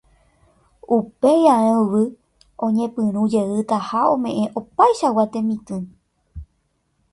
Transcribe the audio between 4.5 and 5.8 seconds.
opaichagua temitỹ